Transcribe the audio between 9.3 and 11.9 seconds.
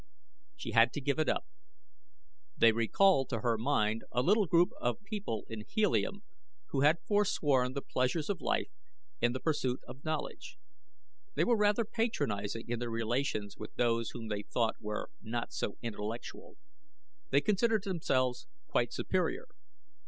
the pursuit of knowledge. They were rather